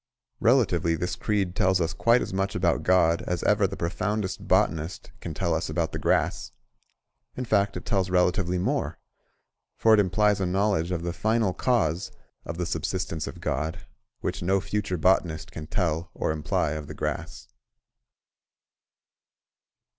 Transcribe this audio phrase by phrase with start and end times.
[0.39, 5.11] Relatively this creed tells us quite as much about God as ever the profoundest botanist
[5.19, 6.53] can tell us about the grass;
[7.35, 8.97] in fact, it tells relatively more,
[9.77, 12.11] for it implies a knowledge of the Final Cause
[12.47, 13.81] of the subsistence of God,
[14.21, 17.47] which no future botanist can tell or imply of the grass.